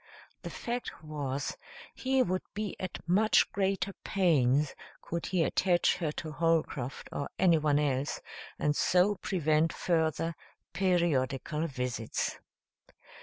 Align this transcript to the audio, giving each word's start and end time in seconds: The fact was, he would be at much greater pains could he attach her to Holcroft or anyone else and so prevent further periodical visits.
The 0.41 0.49
fact 0.49 1.03
was, 1.03 1.55
he 1.93 2.23
would 2.23 2.41
be 2.55 2.75
at 2.79 3.07
much 3.07 3.51
greater 3.51 3.93
pains 4.03 4.73
could 4.99 5.27
he 5.27 5.43
attach 5.43 5.97
her 5.97 6.11
to 6.13 6.31
Holcroft 6.31 7.07
or 7.11 7.29
anyone 7.37 7.77
else 7.77 8.19
and 8.57 8.75
so 8.75 9.13
prevent 9.21 9.71
further 9.71 10.33
periodical 10.73 11.67
visits. 11.67 12.39